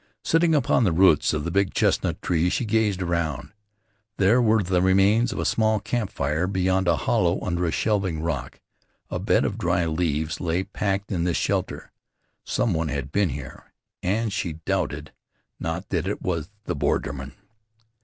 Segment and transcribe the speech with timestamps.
[0.23, 3.51] Sitting upon the roots of the big chestnut tree she gazed around.
[4.17, 6.47] There were the remains of a small camp fire.
[6.47, 8.59] Beyond, a hollow under a shelving rock.
[9.11, 11.91] A bed of dry leaves lay packed in this shelter.
[12.43, 15.11] Some one had been here, and she doubted
[15.59, 17.33] not that it was the borderman.